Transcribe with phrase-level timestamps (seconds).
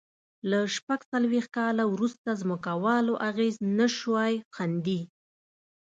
[0.49, 5.01] له شپږ څلوېښت کال وروسته ځمکوالو اغېز نه شوای ښندي.